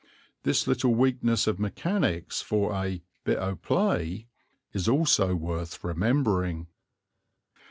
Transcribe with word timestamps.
This 0.41 0.65
little 0.65 0.95
weakness 0.95 1.45
of 1.45 1.59
mechanics 1.59 2.41
for 2.41 2.73
a 2.73 3.03
"bit 3.23 3.37
o' 3.37 3.55
play" 3.55 4.25
is 4.73 4.89
also 4.89 5.35
worth 5.35 5.83
remembering. 5.83 6.65